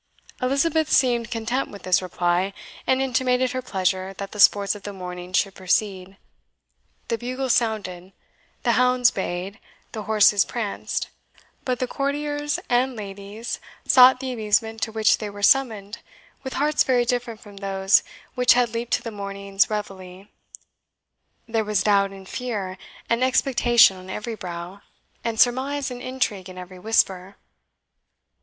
[0.41, 2.53] Elizabeth seemed content with this reply,
[2.87, 6.17] and intimated her pleasure that the sports of the morning should proceed.
[7.09, 8.11] The bugles sounded,
[8.63, 9.59] the hounds bayed,
[9.91, 11.09] the horses pranced
[11.63, 15.99] but the courtiers and ladies sought the amusement to which they were summoned
[16.41, 18.01] with hearts very different from those
[18.33, 20.25] which had leaped to the morning's REVIELLE.
[21.47, 24.81] There was doubt, and fear, and expectation on every brow,
[25.23, 27.35] and surmise and intrigue in every whisper.